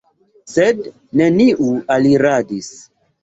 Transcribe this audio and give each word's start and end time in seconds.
Sed 0.51 0.79
neniu 1.21 1.67
aliradis. 1.97 2.73